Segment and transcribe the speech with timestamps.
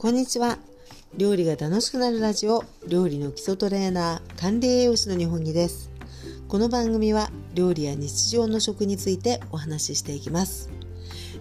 [0.00, 0.58] こんにちは。
[1.16, 5.90] 料理が楽しくなるラジオ料理の基礎トレーナー管理栄養士の日本木です。
[6.46, 10.70] この番組は料理や日常の食についてお話ししていきます。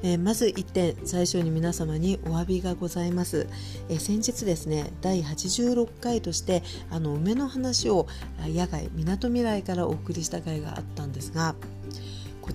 [0.01, 3.47] えー、まず1点最初に皆様にお詫びがございます、
[3.89, 6.61] えー、先日ですね第86回として
[6.91, 8.07] あの梅の話を
[8.41, 11.55] 野外みなとみらいからお送りした回があったんですが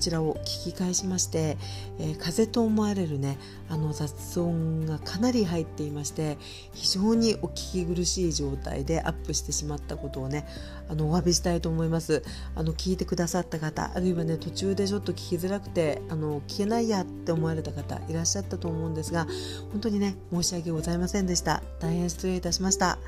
[0.03, 1.57] ちらを聞き返しまして、
[2.01, 6.39] えー、風と思われるねあの雑音がかなり入っていまして
[6.75, 10.47] 非常にお聞き苦しい状態でアップしてしまったことをね
[10.89, 12.23] あのお詫びしたいと思います。
[12.57, 19.27] あの聞いてくださった方あるいはね途中でちょっと聞きづらくてあの聞けないやって思われた方いらっしゃったと思うんですが
[19.71, 21.63] 本当にね申し訳ございませんでした。
[21.79, 22.99] 大変失礼いたしました。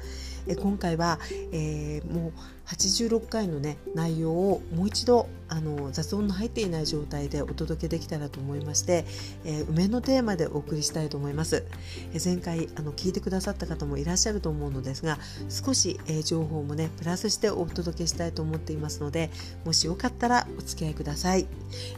[0.47, 1.19] え今回は、
[1.53, 2.33] えー、もう
[2.67, 9.05] 86回のね内容をもう一度あの雑音の入っていない状態でお届けできたらと思いまして、
[9.45, 11.65] えー、梅のテーマでお送りしたいと思います、
[12.13, 19.31] えー、前回あの聞いてくださった方もいらっしゃると思うのですが少し、えー、情報もねプラスしてお届けしたいと思っていますので
[19.65, 21.47] もしよかったらお付き合いください、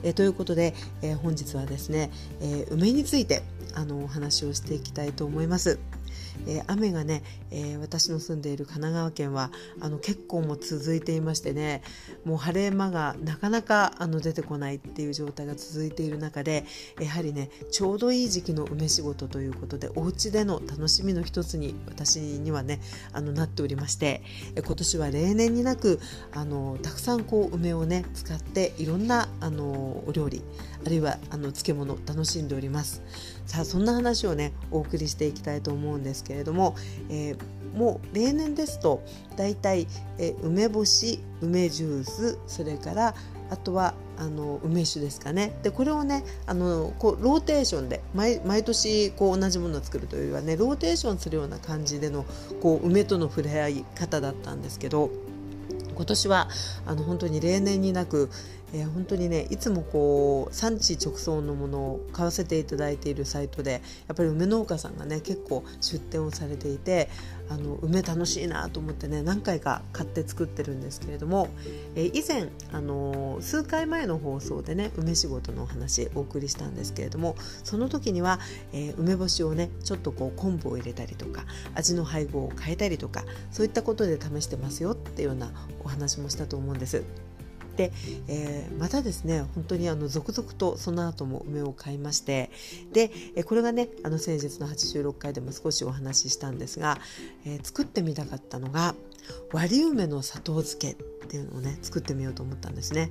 [0.03, 3.43] えということで、え本日はですね、え梅について
[3.75, 5.79] あのお話をしていきたいと思います。
[6.47, 9.51] え、雨がね、え、私の住んでいる神奈川県は
[9.81, 11.83] あの結構も続いていましてね
[12.25, 16.65] もう晴れ間がなかなかあの出てこないっていう状態が続いている中で
[17.01, 22.81] やはりねちょうどいい時期の梅仕事ということでお家での楽しみの一つに私にはね
[23.13, 24.23] あのなっておりまして、
[24.57, 26.01] 今年は例年になく
[26.33, 30.43] あのたくさんこう梅をね使っていろんなあのお料理
[30.85, 33.03] あるいはあの漬物楽しんでおります。
[33.47, 36.75] さあそんな話をねお送りしていきたいと思うんですけれども、
[37.09, 37.39] えー、
[37.77, 39.03] もう例年ですと
[39.37, 39.87] だいたい、
[40.19, 43.15] え梅干し梅ジュースそれから
[43.51, 45.53] あとはあの梅酒ですかね。
[45.63, 52.25] でこれをねあのこうローテーションで毎毎年こう同じものを作るというよりはねローテーションするような感じでの
[52.61, 55.11] こう梅との触れ合い方だったんですけど
[55.95, 56.49] 今年は
[56.87, 58.29] あの本当に例年になく、
[58.77, 67.09] えー、本当にねいつもこう産地直送のものを買わせていただいているサイトでやっぱり梅農家さんがね結構出店をされていて
[67.49, 71.49] あの梅楽しいなと思ってね何回か買って作ってるんですけれども、
[71.95, 78.41] えー、以前あの数回前の放送でね梅仕事のお話お送りしたんですけれどもその時には、
[78.75, 81.45] えー、梅干しをねちょっとこう昆布を入れたりとか
[81.75, 85.51] 味の配合を変えたりとかそういったことで試してますよっていうような
[85.83, 87.05] お話もしたと思うんです。
[87.77, 87.93] で、
[88.29, 92.51] えー、またですね本当にあの続々とその後も梅を買いまして
[92.93, 96.99] で、えこれがねあの先日の86回でも少しお話ししたんですが、
[97.45, 98.95] えー、作ってみたかったのが
[99.53, 103.11] 割り梅の砂糖漬けっていうのをね作ってみようと思ったんですね。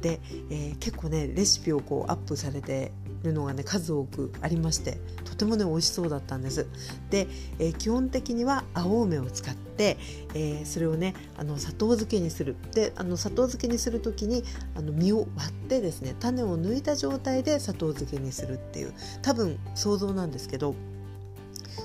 [0.00, 0.20] で、
[0.50, 2.92] えー、結構ねレシピをこうアップされて
[3.22, 6.66] るのがね数多くありましてとてもね美味しそうだったんです。
[7.10, 7.26] で、
[7.58, 9.98] えー、基本的には青梅を使って、
[10.34, 14.44] えー、それをねあの砂糖漬けにするであの砂糖漬けにする時に
[14.76, 20.74] あの実を割ってですね種を抜いた状態で砂糖漬けにするっていう多分想像なんですけど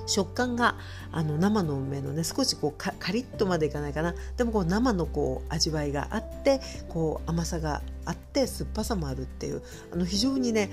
[0.05, 0.75] 食感が
[1.11, 4.15] あの生の梅のね少しこうカリッとまでいかないかな。
[4.37, 9.61] でもこう生のこう味わいがあってこう甘さがあって酸っぱさもあるっていう
[9.91, 10.69] あの非常にね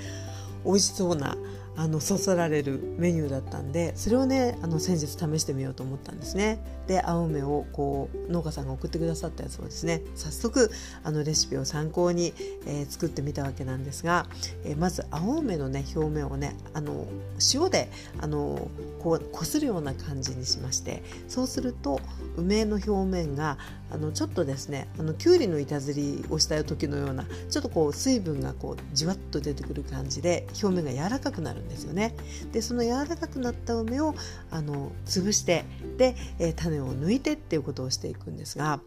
[0.64, 1.36] 美味しそうな
[1.76, 6.58] あのそそられるメニューだったんでそれをねあの先日試してみようと思ったんですね。
[6.86, 10.70] で青梅をこう農家さんが送ってくださったやつをですね早速
[11.04, 12.34] あのレシピを参考に、
[12.66, 14.26] えー、作ってみたわけなんですが、
[14.64, 17.06] えー、まず青梅のね表面をねあの
[17.54, 18.68] 塩であの
[19.00, 22.00] こうこするような感じにしましてそうすると
[22.36, 23.56] 梅の表面が
[23.92, 31.59] あのちょっとですねあのきゅうりの板ずりをした時のようなちょっとこう水分がこうじわっと出てくる感じで表面が柔らかくなる。
[31.60, 32.14] んですよね。
[32.52, 34.14] でその柔らかくなった梅を
[34.50, 35.64] あの潰して
[35.96, 38.80] で、えー、種を抜いてっていうことをしていくんですが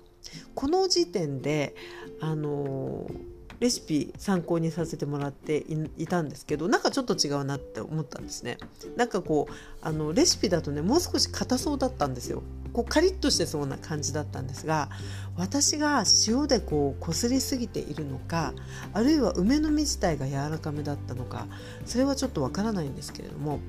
[0.56, 1.76] この時点で
[2.20, 3.33] あのー
[3.64, 5.64] レシピ参考にさせてもらって
[5.98, 8.58] いたんですけどなんかちょっと違うなって思ったんですね。
[8.98, 12.44] なんかこうあのレシピだとねもう少し硬そうだったんですよ。
[12.74, 14.90] こうカリッとしてそうな感じだったんですが
[15.38, 18.54] 私が塩でこうこすりすぎているのか
[18.94, 21.46] あるいは梅の実自体が柔らかめだったのか
[21.86, 23.60] それはちょっとわからないんですけれども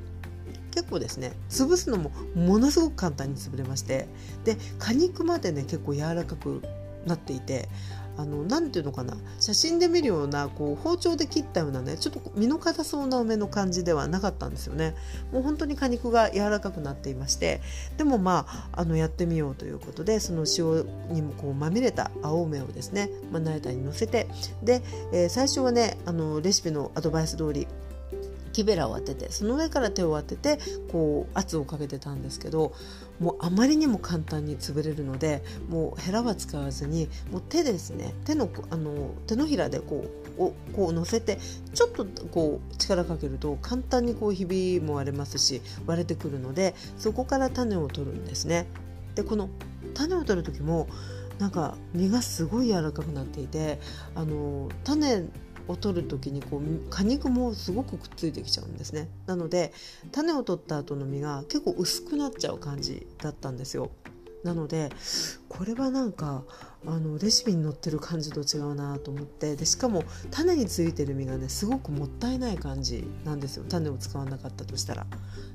[0.71, 4.09] 結構ですね潰すのもものすごく簡単に潰れまして
[4.45, 6.63] で果肉までね結構柔らかく
[7.07, 7.69] なっていて
[8.17, 9.17] あのなていうのかな。
[9.41, 14.95] 写真で見るようなこう包丁で切ったようなねちょっと身の硬そうな梅の感じではなかったんですよね。
[15.33, 17.61] もう本当に果肉が柔らかくなっていまして
[17.97, 20.85] でもまああのやってみようということでその塩
[21.15, 24.27] にもこうまみれた青梅をですねまな板にのせて
[24.63, 24.83] で、
[25.13, 27.67] えー、最初はねあのレシピのアドバイス通り
[28.55, 30.59] 木べらを当ててその上から手を当てて
[30.91, 32.73] こう圧をかけてたんですけど
[33.21, 40.07] もうあまりにも簡単に潰れるのでもうヘラは使わずにもう手ですね手のあの手のひらでこ
[40.39, 41.39] うをこう乗せて
[41.75, 48.67] ちょっとこう力かけると簡単にこうひびも割れますし割れてくるのでそこから種を取るんですね。
[49.15, 49.49] でこの
[49.95, 50.89] 種を取る時も
[51.39, 53.79] なんか実がすごい柔らかくなっていて
[54.15, 55.25] あの種
[55.69, 59.09] を取る時にこう果肉もすごくくっついてきちゃうんですね。
[59.27, 59.73] なので
[60.13, 63.91] 種を取った後の実が結構薄くなっちゃう感じだったんですよ。
[64.45, 64.91] なので
[65.49, 66.45] これはなんか
[66.87, 73.65] あのレシピに載ってる感じと違うなと思ってでしかも種についてる実がねすごくもったいない感じなんですよ。
[73.67, 75.07] 種を使わなかったとしたら。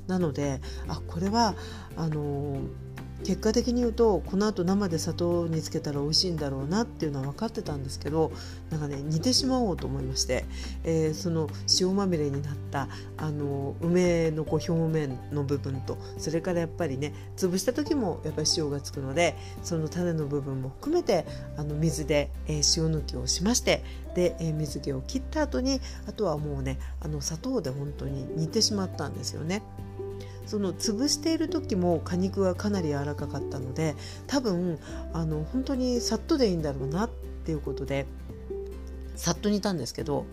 [0.07, 1.53] なのであこれは
[1.95, 2.88] あのー
[3.23, 8.31] 結果的に言うとこのあと生で砂糖につけたら美味しいんだろうなっていうのは分かってたんですけど
[8.69, 10.45] なんかね煮てしまおうと思いまして、
[10.83, 11.49] えー、その
[11.79, 12.87] 塩まみれになった
[13.17, 21.25] あの梅のこう表面の部分とそれからやっぱりね潰した時もやっぱり塩がつくのでその種の部分も含めて
[21.57, 23.83] あの水で、えー、塩抜きをしまして
[24.15, 29.61] で、えー、水気を切った後にあとはもうねあの砂糖で本当に煮てしまったんですよね。
[30.49, 34.79] その潰している時も果肉がかなり柔らかかったので多分
[35.13, 37.09] あの本当にさっとでいいんだろうなっ
[37.45, 38.07] ていうことで
[39.15, 40.25] さっと煮たんですけど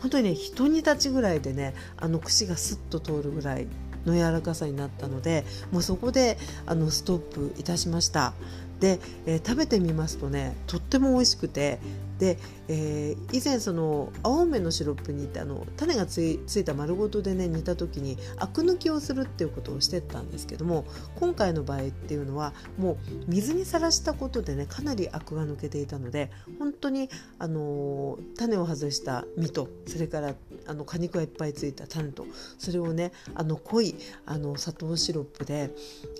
[0.00, 3.66] 本当にね一煮立ちぐらいでねあの串がスッと通るぐらい
[4.06, 8.32] の柔らかさになったのでもうそこであのストップいたしました。
[8.80, 11.78] で、えー、食べてみますとねとっても美味しくて
[12.18, 12.38] で、
[12.68, 20.84] えー、以前その青梅のシロップにってあの種がついた丸ごとでね煮た時にアク抜きをするっていうことをしてたんですけども
[21.16, 30.34] 今回の場合っていうのはもう水にさらしたことでねかなりアクが抜けていたので本当にあの種を外した実とそれから
[30.66, 32.26] あの果肉がいっぱいついた種と
[32.58, 35.74] それをねあの濃いあの砂糖シロップで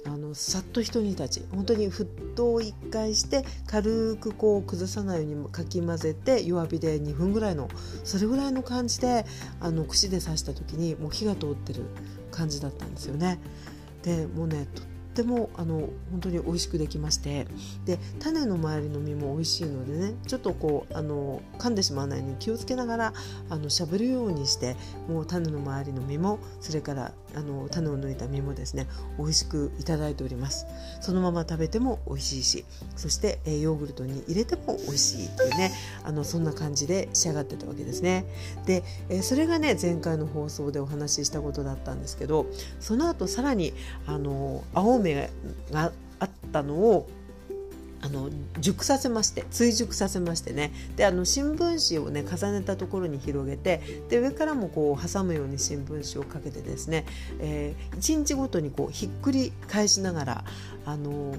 [0.07, 2.05] あのさっとひと煮立ち本当に沸
[2.35, 7.69] 騰を1回して軽くこう崩さないようにかき混ぜて弱火で2分ぐらいの
[8.05, 9.25] それぐらいの感じで
[9.61, 11.85] あの串で刺した時にもう火が通ってる
[12.31, 13.39] 感じだったんですよね。
[14.03, 17.47] でもうねとってもあの本当に美味しくできまして
[17.87, 23.13] で種の周りの実も美味しいのでねちょっとこうあの噛んでしまわないように気をつけながら
[23.49, 24.77] あのしゃぶるようにして
[25.09, 28.87] もう種の周りの実もそれからあの種を抜いた実もですね
[29.19, 30.67] 美味しくいただいております。
[31.01, 32.65] そのまま食べても美味しいし
[32.97, 35.73] そして、ヨーグルトに入れても美味しいっていうね
[36.05, 38.25] あのそんな感じで仕上がってたわけですね。
[38.67, 38.83] で、
[39.23, 42.47] それがね前回の放送でお話ししたことだったんですけど
[42.81, 43.75] その後さらに
[44.07, 45.31] あの青梅
[45.71, 47.09] があったのを
[48.05, 48.29] あの
[48.61, 50.73] 熟させまして追熟させましてね。
[50.97, 53.81] であの新聞紙をね重ねたところに広げて
[54.11, 57.07] で上からもこう挟むように新聞紙をかけてですね、
[57.41, 60.45] えー、1日ごとにこうひっくり返しながら
[60.85, 61.35] あの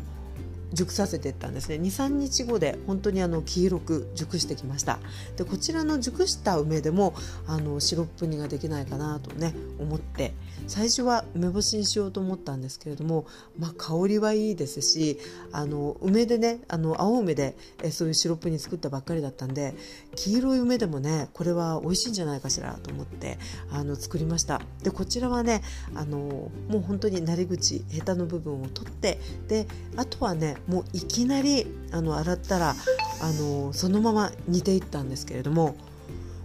[0.73, 1.75] 熟させていったんですね。
[1.75, 5.00] 23日後で本当にあの黄色く熟してきました。
[5.38, 7.13] でこちらの熟した梅でも
[7.47, 10.33] あのシロップ煮ができないかなとね思って
[10.67, 13.25] 最初は梅干しにしようと思ったんですけれども、
[13.57, 15.19] まあ、香りはいいですし
[15.51, 19.75] あの梅でねあの青梅でえそういうシロップに作ったばっかりだったんで
[20.15, 23.38] 黄色い梅でもねこれは美味しいんじゃないかしらと思って
[23.71, 24.61] あの作りました。
[24.83, 25.61] でこちらはね
[25.94, 32.76] あのもう本当になり口ヘタの部分を取ってであとはねもういきなりあの洗ったら
[33.21, 35.76] あのそのまま煮ていったんですけれども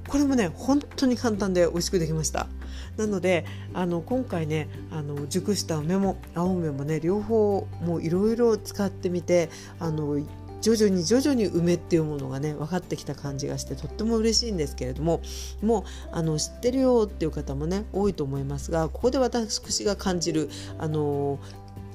[0.09, 2.49] これもね本当に簡単で美味しくできました。
[2.97, 9.49] なのであの今回ねあの熟した梅も青梅もね両方もういろいろ使ってみて
[9.79, 10.19] あの
[10.61, 15.23] 徐々に徐々に梅っていうものがね分かってきた感じがしてとっても嬉しいんですけれども
[15.62, 21.38] もうあの知ってるよっていう方もね多いと思いますがここで私が感じるあの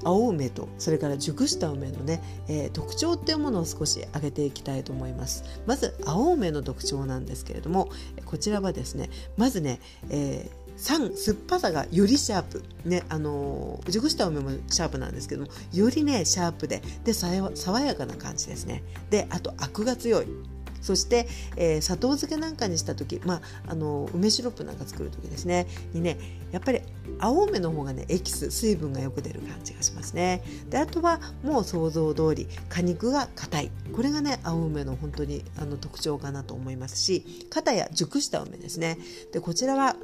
[0.03, 5.43] 青梅とそれから熟した梅のね、えー、特徴っていうものを少し挙げていきたいと思います。
[5.65, 7.89] まず青梅の特徴なんですけれども
[8.25, 12.61] こちらはですねまずね、えー酸酸っぱさがよりシャープ。
[12.83, 18.83] ねあのー、熟した梅もシャープなんですけどもよりねシャープでで爽やかな感じですね。
[19.09, 20.27] であとアクが強い。
[20.85, 21.27] そして、
[21.57, 25.65] えー、砂糖漬けなんかにした時、まあ、あの梅シロップなんか作る時ですね。
[25.93, 26.17] にね
[26.51, 26.81] やっぱり
[27.19, 30.43] 青梅の方がねエキス水分がよく出る感じがしますね。
[30.69, 33.71] であとはもう想像通り果肉が硬い。
[33.93, 38.99] これがね青梅の本当にあの特徴かなと思いますし型や熟した梅ですね。
[39.33, 39.95] でこちらは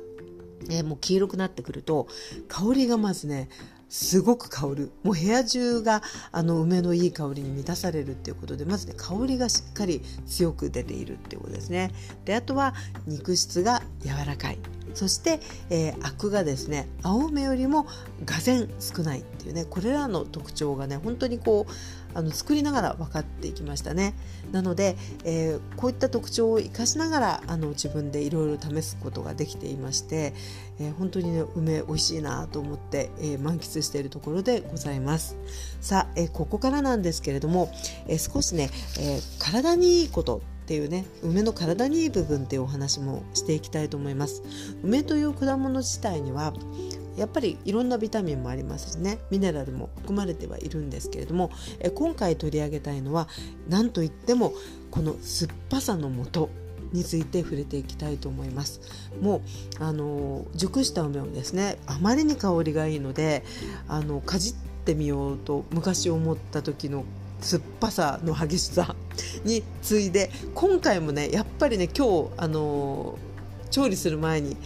[0.70, 2.08] えー、もう黄色くなってくると
[2.48, 3.50] 香りがまずね
[3.92, 4.92] すごく香る。
[5.04, 11.92] もう部屋中があの梅のいい香りに満たされるっていうことでまずね香りがしっかり強く出ているっていうことですね。
[12.24, 12.74] であとは
[13.06, 14.60] 肉質が柔らかい。
[14.94, 17.86] そして、えー、アクがですね青梅よりも
[18.24, 21.72] がぜん少ないっていうねこれらの特徴がね本当にこう
[22.14, 24.14] あの作りながら分かっていきましたね。
[24.52, 30.34] なので、えー、こういった特徴を生かしながらあの自分でいろいろ試すことができていまして、
[30.80, 35.38] えー、本当にね梅美味しいなと思って、えー、満喫しているところでございます。
[35.80, 37.72] さあ、えここからなんですけれども、
[38.08, 40.42] え少しね、え体にいいこと
[40.72, 44.42] っていうね梅の体にいい部分っていうお話もしていきたいと思います。
[44.84, 46.54] 梅という果物自体には
[47.18, 49.20] やっぱりいろんなビタミンもありますしね。
[49.30, 53.28] ミネラルも含まれてはいるんですけれどもえ今回取り上げたいのは
[53.68, 54.54] 何といっても
[54.90, 56.50] この酸っぱさのもと
[56.94, 58.82] について触れていきたいと思います。
[59.22, 59.42] も
[59.80, 63.44] うあの熟した梅をですねあまりに香りがいいので
[63.88, 64.54] あのかじっ
[64.86, 67.06] てみようと昔思った時の
[67.42, 68.96] 酸っぱさの激しさ
[69.44, 73.18] に次いで今回もねやっぱりね今日あの
[73.72, 74.58] 調理する前に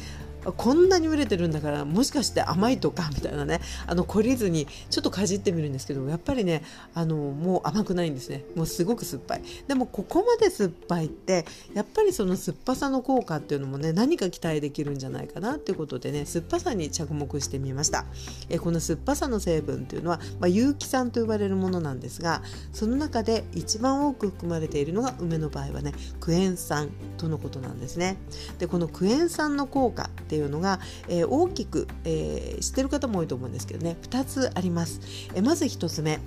[0.52, 3.62] こんなに売れてるんだからもしかして甘いとかみたいなね。
[3.88, 8.44] あの懲りずにちょっとかじってみるんですけどやっぱりねあのもう甘くないんですね。
[8.56, 9.42] もうすごく酸っぱい。
[9.68, 18.06] でもここまで酸っぱいってやっぱりその酸っぱさの効果っていうのもね何か期待できるんじゃないかなっていうことでね酸っぱさに着目してみました。
[18.50, 22.42] えこの酸っぱさの成分っていうのは、まあ、有機酸と呼ばれるものなんですが
[22.74, 28.18] その中で一番多く含まれているのが梅の場合はねクエン酸とのことなんですね。
[28.60, 35.00] でこのクエン酸の効果ってっていうのが、えー、大きく、えー、知ってる方も多いと思うんですけどね2つあります。
[35.34, 36.20] えまず1つ目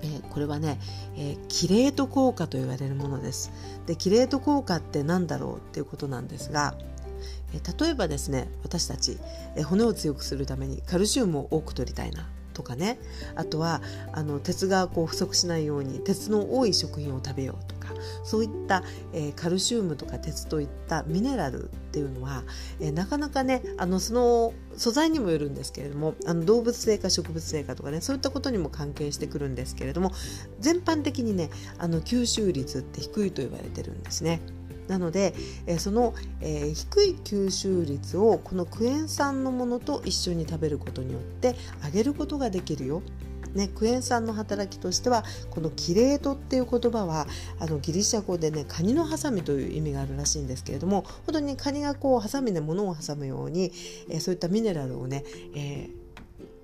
[0.00, 0.78] えー、これはね、
[1.16, 3.50] えー、キレート効果と言われるものです。
[3.86, 6.76] でキレート効果って何だろうっていうことなんですが、
[7.52, 9.18] えー、例えばですね私たち、
[9.56, 12.28] え骨を強くするためにカルシウムを多く取りたいな
[12.58, 12.98] とかね
[13.36, 13.80] あとは
[14.12, 22.42] あの鉄がこう不足しないように鉄の多い食品を食べようとかそういった、えー、カルシウムとか鉄といったミネラルっていうのは、
[22.80, 30.10] えー、なかなかねあのその素材にもよるんですけれどもあの動物性か植物性かとかねそういったことにも関係してくるんですけれども
[30.58, 34.40] 全般的にねあの吸収率って低いと言われてるんですね。
[34.88, 35.34] なので、
[35.66, 41.54] えその、え、低い吸収率をこのクエン酸のものと一緒に食べることによって
[41.84, 43.02] 上げることができるよ。
[43.54, 47.26] ね、クエン酸の働きとしてはこのキレートっていう言葉は
[47.58, 53.72] あのギリシャ語でねカニのハサミという意味があるらしいんですけれども本当にカニがこうハサミで物を挟むように、
[54.10, 55.92] えー、そういったミネラルをね、えー、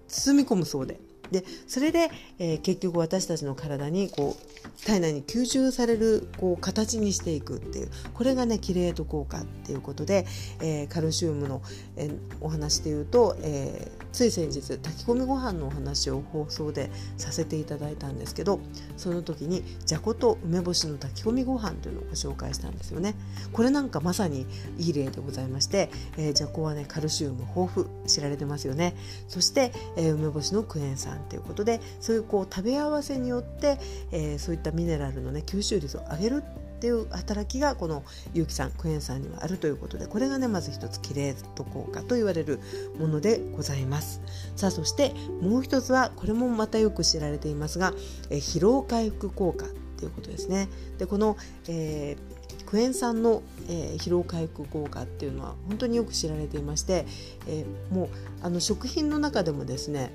[0.09, 1.01] 包み込むそうで
[1.31, 10.27] でそれで、えー、結局私たちの体にこう体内に吸収されるこう形にしていくっていうこれがねキレート効果っていうことで、
[10.61, 11.63] えー、カルシウムの、
[11.97, 18.61] えー、お話でいうと、えー、つい先日炊き込みご飯のお話を放送でさせていただいたんですけど
[18.97, 23.17] その時にじゃこと梅干しの炊き込みご飯というのをご紹介したんですよね。
[23.53, 24.47] これなんかまさに
[24.79, 28.95] いい例でございまして、えー、じゃこはねカルシウム豊富知られてますよね。
[29.27, 33.81] そして、えー、梅干しのクエン酸ということでそういうこう食べ合わせによって、
[34.13, 42.61] えー、そういったミネラルのね吸収率を上げるってていう働きがこの有機酸クエン酸にはあるということでこれがねまず一つキレート効果と言われる
[42.99, 44.21] ものでございます。
[44.55, 47.95] さあそしてもう一つはこれもまたよく知られていますが、
[48.29, 50.69] え疲労回復効果っていうことですね。
[50.99, 51.39] でこの、
[51.69, 52.35] えー
[52.67, 57.07] クエン酸の、えー、疲労回復効果っていうのは本当によく知られていまして、
[57.47, 58.09] えー、もう
[58.43, 60.11] あの食品の中でもですね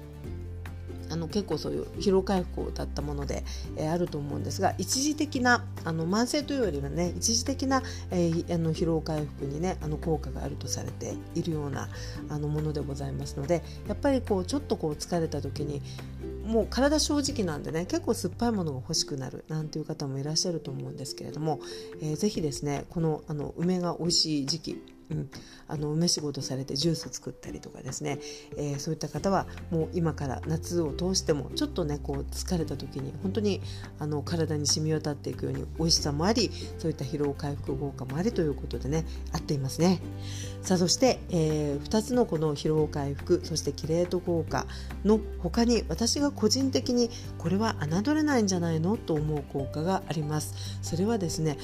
[1.10, 3.44] あの結構そういう疲労回復を歌ったもので、
[3.76, 11.90] えー、あると思うんですが一時的なあの慢性というよりはね一時的な、えー、あの疲労回復にねあの効果があるとされているような
[12.30, 15.82] あのものでございますのでやっぱりこうちょっとこう疲れた時に
[16.46, 21.60] もう体正直なんでね結構酸っぱいものが欲しくなるなんていう方もいらっしゃると思うんですけれども、
[22.02, 25.30] えー、ぜひですねこのあの梅が美味しい時期うん、
[25.68, 28.20] あの梅仕事されてジュース作ったりとかですね、
[28.58, 33.62] えー、そういった方はもう今から夏を通してもちょっとねこう疲れた時に本当に
[33.98, 40.00] あの体に染み渡っていくように美味しさもありそういった疲労回復効果もありということでね合っていますね。
[40.62, 44.68] さあそして、えー、2つのこの疲労回復そしてキレート効果
[45.06, 48.98] の他に私が個人的にこれは侮れないんじゃないの？
[48.98, 50.80] と思う効果があります。
[50.82, 51.58] それはですね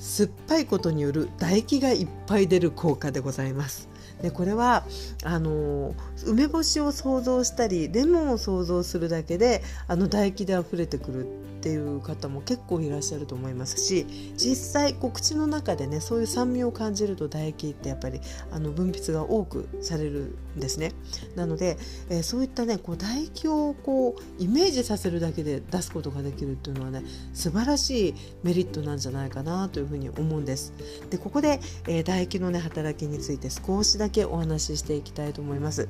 [0.00, 3.88] 酸っぱいことによる唾液がいっぱい出る効果でございます。
[4.22, 4.84] でこれは
[5.24, 5.94] あの
[6.26, 11.26] 梅干しを想像したりレモンを想像するだけであの唾液で溢れてくる
[11.60, 18.18] っていう方も結構いらっしゃると思いますし実際こう口の中でねそういう酸味を感じると唾液ってやっぱり
[18.50, 20.92] あの分泌が多くされるんですね。
[21.36, 21.76] なので、
[22.08, 27.02] えー、そういったねこう唾液をこうイメージさせるだけで出すことができるっていうのはね
[27.34, 30.72] 素晴らしいメリットなんじゃないかなというふうに思うんです。
[31.10, 35.88] でここで、えー、唾液のね働きについて少しだけお話ししていきたいと思います。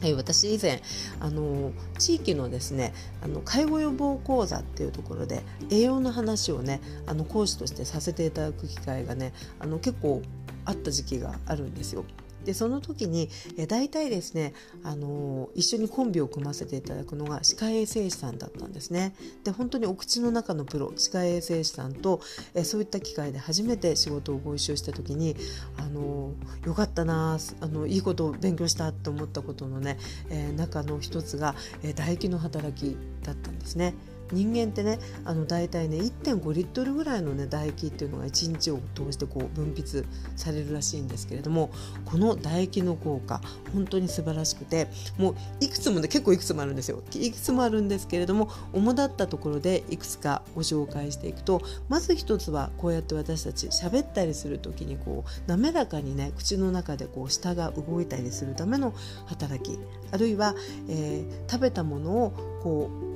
[0.00, 0.82] はい、私以前
[1.20, 10.22] あの地域のですねあの介護予防講座っていうところで栄養の話をねあの講師としてさせていただく機会がねあの結構
[10.64, 12.04] あった時期があるんですよ。
[12.44, 19.14] でその時にえ大体ですね、あのー、一緒にコンビを組ませていただくのが歯科衛生士さんだったんですね。
[19.44, 22.20] で本当にお口の中のプロ歯科衛生士さんと
[22.54, 25.36] えそういった機会で初めて仕事をご一緒した時に、
[25.76, 29.98] あのー、よかったなあのいいことを勉強したと思ったことのね、
[30.30, 33.94] え、中の一つが、え唾液の働きだったんですね。
[34.32, 40.04] 人間ってねあの大体ね1.5リットルぐらいの、ね、唾液っていうのが1日を通してこう分泌
[40.36, 41.70] されるらしいんですけれども
[42.04, 43.40] この唾液の効果
[43.72, 47.02] 本当に素晴らしくてもういくつもね結構いくつもあるんですよ。
[47.14, 58.94] いくつもあるんですけれども主だったところでいくつかご紹介していくとまず一つはこうやって私たち喋ったりする時にこう滑らかにね口の中でこう舌が動いたりするための
[59.26, 59.78] 働き
[60.12, 60.54] あるいは、
[60.88, 63.09] えー、食べたものをこう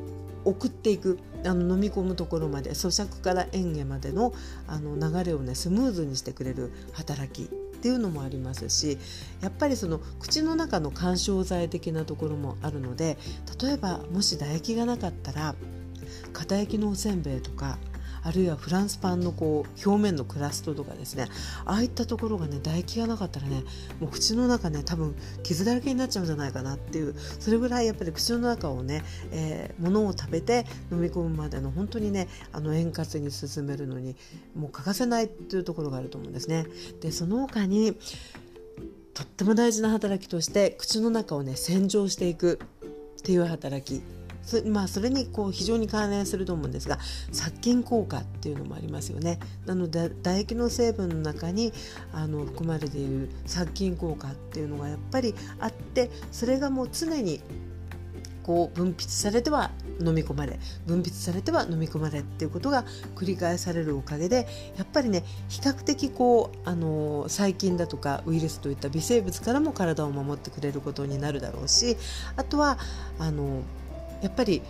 [0.44, 4.32] 送っていくあの飲み込むところまで咀嚼から嚥下までの
[4.66, 8.98] あの流れをねスムーズにしてくれる働きっていうのもありますし
[9.42, 13.18] やっぱりその口の中の緩衝材的なところもあるので
[13.62, 15.54] 例えばもし唾液がなかったら
[16.32, 17.78] 片液のおせんべいとか
[18.24, 21.28] あるいはフランスパンのこう表面のクラストとかですね
[21.66, 23.62] ああいったところがね唾液がなかったらね
[24.00, 34.16] もう口の中ね多分傷だらけになっちゃうんじゃないかなっていうそれぐらいやっぱり口の中をね、えー、物を食べて飲み込むまでの本当にねあの円滑に進めるのに
[34.56, 36.66] もう欠かせないっていうところがあると思うんですね。
[37.00, 37.96] でその他に
[39.12, 42.58] とっても大事な働きとして口の中をね洗浄していく
[43.18, 44.02] っていう働き
[44.44, 46.98] そ,、まあ、それにこう非常に関連すると思うんですが
[47.32, 49.38] 殺菌効果っていうのもありますよね。
[49.66, 51.72] なので唾液の成分の中に
[52.12, 57.40] あの含まれている殺菌効果っていうのがやっぱりあってそれがもう常に
[58.44, 62.84] こう分泌されては飲み込まれ分泌されては飲み込まれっていうことが
[63.16, 71.96] 繰り返されるおかげでやっぱりね比較的こうあの細菌だとかウイルスといった微生物からも体を守ってくれることになるだろうし
[72.36, 72.78] あとは
[73.18, 73.62] あの
[74.24, 74.62] やっぱり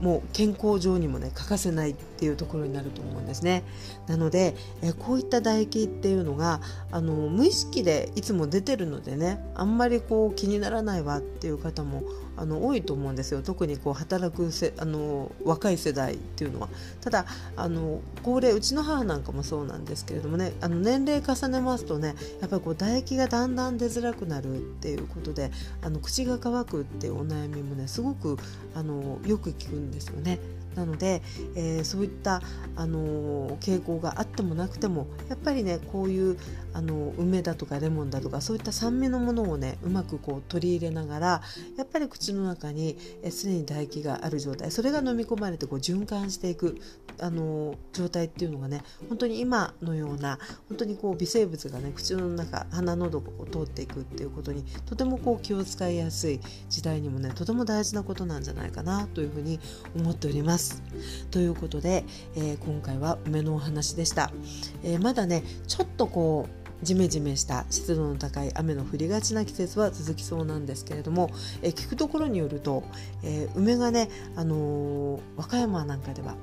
[0.00, 3.64] もう健康上にもね欠かせないっていうところになると思うんですね。
[4.06, 12.02] なのでえこういった唾液っていうのがあの無意識でいつも出てるのでねあんまりこう気にならないわっていう方も
[12.36, 13.42] あの多いと思うんですよ。
[13.42, 16.68] 特にこう働くせあの若い世代っていうのは。
[17.00, 17.26] ただ
[17.56, 25.50] あの高齢うちの母なんかもそうなんですけれどもねあの年齢重ねますとねやっぱりこう唾液がだんだん出づらくなるっていうことで
[25.82, 28.36] あの口が乾くっていうお悩みもねすごく
[28.74, 30.38] あのよく聞くんですよね。
[30.74, 31.22] なので、
[31.54, 32.42] えー、そういった、
[32.76, 36.38] あのー、傾向があってもなくてもやっぱりねこういう
[36.72, 41.42] あの梅だとかレモンだとかそういった酸味のものをねうまくこう取り入れながら
[41.76, 42.98] やっぱり口の中に
[43.30, 46.80] すでに唾液がある状態それが飲み込まれてこう循環していく
[47.20, 59.60] あの状態っていうのがね本当に今のような本当にこう微生物がね口の中鼻のどを通っていくっていうことにとてもこう気を使いやすい時代にもねとても大事なことなんじゃないかなというふうに
[59.96, 60.82] 思っております。
[61.30, 62.04] ということで、
[62.36, 64.32] えー、今回は梅のお話でした。
[64.82, 71.30] えー、まだねちょっとこうジメジメした湿度の高い雨の降りがちな季節は続きそうなんですけれども、
[71.62, 72.84] え聞くところによると、
[73.22, 76.36] え、梅がね、あのー、和歌山なんかでは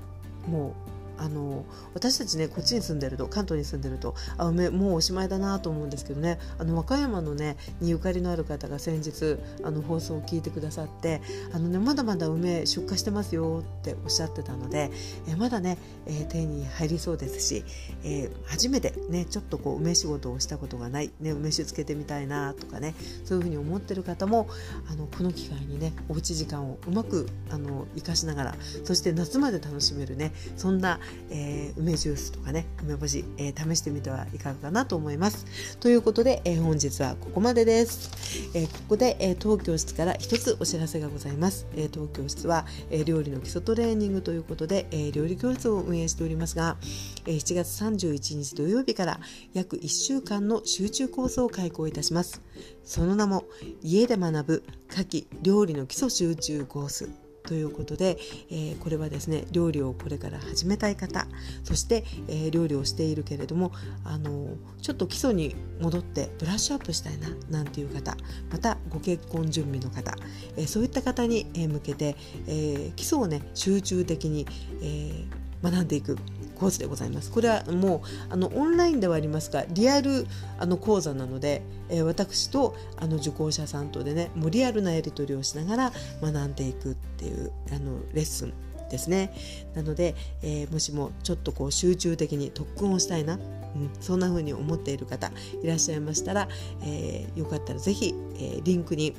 [0.48, 0.91] もう
[1.22, 6.40] あの私たちねこっちに住んでると関東に住んでるとあ梅もうおしまいだなと思うんですけどね。
[6.58, 11.22] あの和歌山のねにゆかりのある方が先日あの放送を聞いてくださって
[11.54, 14.92] あの、ね、まだまだ梅出荷してますよっておっしゃってたので
[15.28, 17.64] えまだね、えー、手に入りそうですし、
[18.04, 24.48] えー、初めてねちょっとこう梅仕事をしたことがない、ね、梅酒つけてみたいなとかねそういうふうに思ってる方も
[24.90, 31.00] あのこの機会にねおうち時間をうまくあの生かしながらそして夏まで楽しめるねそんな
[31.30, 35.78] えー、梅ジュースとかね梅干し、えー、試してみてはいかがかなと思います。
[35.78, 46.78] ということで、えー、本日はここまでです、えここで、え東京室から一つお知らせがございます、え東京室は、え料理の基礎トレーニングということで、え料理教室を運営しておりますが、
[47.26, 49.20] え7月31日土曜日から
[49.54, 52.42] 約1週間の集中コースを開講いたします。
[52.84, 53.46] その名も
[53.82, 57.21] 家で学ぶ夏季料理の基礎集中コース。
[57.44, 58.18] ということで、
[58.50, 61.28] えー、これはですね料理をこれから始めたい方
[61.64, 63.72] そして、えー、料理をしているけれども
[64.04, 68.16] あのちょっと基礎に戻ってブラッシュアップしたいななんていう方
[68.52, 70.16] またご結婚準備の方、
[70.58, 72.16] えー、そういった方に向けて、
[72.48, 74.46] え基礎をね集中的に、
[74.82, 75.26] え
[75.64, 76.18] 学んでいく
[76.56, 77.32] コースでございます。
[77.32, 80.28] これはもうあのオンラインではありますがリアル
[80.60, 88.54] あの講座なので、えー、私とあの受講者さんとでねもうリアルなやり取りをしながら学んでいくっていうあのレッスン
[88.90, 89.34] ですね。
[89.74, 95.32] なので、えー、もしもちょっとこう集中的に特訓をしたいな、うん、そんな風に思っている方
[95.64, 96.50] いらっしゃいましたら、
[96.84, 99.16] えー、よかったら是非、えー、リンクに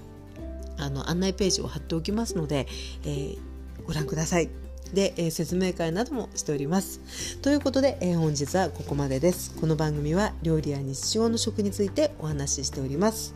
[0.79, 2.67] あの案内ページを貼っておきますので、
[3.05, 3.37] え、
[3.85, 4.51] ご覧ください。
[4.93, 7.39] で、えー、説明会などもしております。
[7.41, 9.55] ということで、えー、本日はここまでです。
[9.61, 13.35] この番組は料理や日常の食についてお話ししております。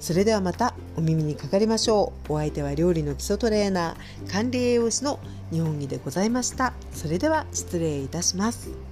[0.00, 2.32] それではまたお耳にかかりましょう。
[2.32, 6.72] お相手は料理の基礎トレーナー、管理栄養士の日本木でございました。
[6.92, 8.83] それでは失礼いたします。